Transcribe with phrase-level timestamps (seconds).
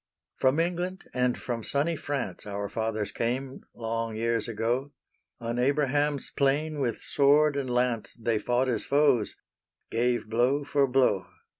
[0.37, 4.93] From England and from sunny France Our fathers came, long years ago;
[5.39, 9.35] On Abraham's plain with sword and lance They fought as foes
[9.91, 11.27] gave blow for blow.